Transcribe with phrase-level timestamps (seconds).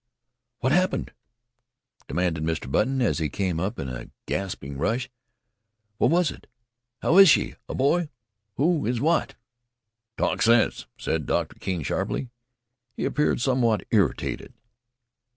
[0.61, 1.13] "What happened?"
[2.07, 2.71] demanded Mr.
[2.71, 5.07] Button, as he came up in a gasping rush.
[5.99, 6.47] "What was it?
[7.03, 7.53] How is she?
[7.69, 8.09] A boy?
[8.55, 9.03] Who is it?
[9.03, 9.35] What"
[10.17, 12.29] "Talk sense!" said Doctor Keene sharply.
[12.97, 14.53] He appeared somewhat irritated.